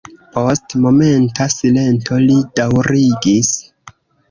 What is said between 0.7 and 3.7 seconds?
momenta silento li daŭrigis.